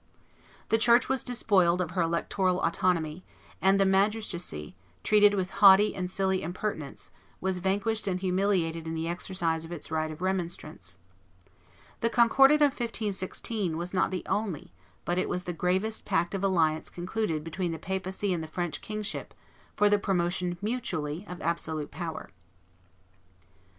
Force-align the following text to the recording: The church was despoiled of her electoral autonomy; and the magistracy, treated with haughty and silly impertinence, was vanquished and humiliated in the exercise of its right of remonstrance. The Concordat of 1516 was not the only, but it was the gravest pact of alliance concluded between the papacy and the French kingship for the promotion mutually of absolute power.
The 0.69 0.79
church 0.79 1.07
was 1.09 1.23
despoiled 1.23 1.79
of 1.79 1.91
her 1.91 2.01
electoral 2.01 2.59
autonomy; 2.63 3.23
and 3.61 3.79
the 3.79 3.85
magistracy, 3.85 4.75
treated 5.03 5.35
with 5.35 5.51
haughty 5.61 5.93
and 5.93 6.09
silly 6.09 6.41
impertinence, 6.41 7.11
was 7.39 7.59
vanquished 7.59 8.07
and 8.07 8.19
humiliated 8.19 8.87
in 8.87 8.95
the 8.95 9.07
exercise 9.07 9.63
of 9.63 9.71
its 9.71 9.91
right 9.91 10.09
of 10.09 10.19
remonstrance. 10.19 10.97
The 11.99 12.09
Concordat 12.09 12.63
of 12.63 12.71
1516 12.71 13.77
was 13.77 13.93
not 13.93 14.09
the 14.09 14.25
only, 14.25 14.71
but 15.05 15.19
it 15.19 15.29
was 15.29 15.43
the 15.43 15.53
gravest 15.53 16.03
pact 16.03 16.33
of 16.33 16.43
alliance 16.43 16.89
concluded 16.89 17.43
between 17.43 17.71
the 17.71 17.77
papacy 17.77 18.33
and 18.33 18.41
the 18.43 18.47
French 18.47 18.81
kingship 18.81 19.35
for 19.75 19.87
the 19.87 19.99
promotion 19.99 20.57
mutually 20.63 21.25
of 21.29 21.39
absolute 21.43 21.91
power. 21.91 22.31